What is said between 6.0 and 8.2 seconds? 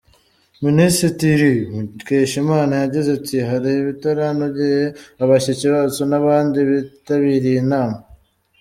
n’abandi bitabiriye inama.